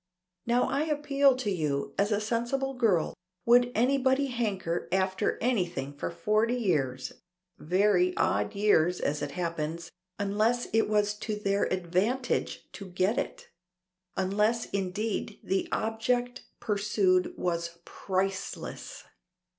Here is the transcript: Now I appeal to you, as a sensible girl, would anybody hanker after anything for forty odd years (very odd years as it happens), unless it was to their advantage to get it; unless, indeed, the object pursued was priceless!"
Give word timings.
Now 0.47 0.63
I 0.67 0.85
appeal 0.85 1.35
to 1.35 1.51
you, 1.51 1.93
as 1.95 2.11
a 2.11 2.19
sensible 2.19 2.73
girl, 2.73 3.13
would 3.45 3.71
anybody 3.75 4.25
hanker 4.29 4.87
after 4.91 5.37
anything 5.43 5.93
for 5.95 6.09
forty 6.09 6.55
odd 6.57 6.63
years 6.75 7.13
(very 7.59 8.17
odd 8.17 8.55
years 8.55 8.99
as 8.99 9.21
it 9.21 9.33
happens), 9.37 9.91
unless 10.17 10.67
it 10.73 10.89
was 10.89 11.13
to 11.19 11.35
their 11.35 11.65
advantage 11.71 12.67
to 12.71 12.87
get 12.87 13.19
it; 13.19 13.49
unless, 14.17 14.65
indeed, 14.71 15.39
the 15.43 15.69
object 15.71 16.47
pursued 16.59 17.35
was 17.37 17.77
priceless!" 17.85 19.03